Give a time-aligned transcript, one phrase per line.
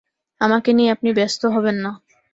[0.41, 1.91] আমাকে নিয়ে আপনি ব্যস্ত হবেন না।